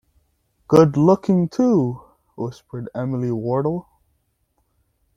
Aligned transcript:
‘Good-looking, 0.67 1.47
too!’ 1.49 2.01
whispered 2.35 2.89
Emily 2.95 3.29
Wardle. 3.31 3.87